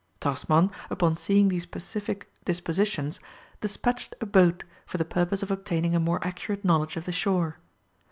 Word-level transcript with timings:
Tasman, 0.19 0.71
upon 0.89 1.15
seeing 1.15 1.49
these 1.49 1.67
pacific 1.67 2.33
dispositions, 2.43 3.19
despatched 3.59 4.15
a 4.19 4.25
boat 4.25 4.63
for 4.83 4.97
the 4.97 5.05
purpose 5.05 5.43
of 5.43 5.51
obtaining 5.51 5.93
a 5.95 5.99
more 5.99 6.25
accurate 6.25 6.65
knowledge 6.65 6.97
of 6.97 7.05
the 7.05 7.11
shore. 7.11 7.59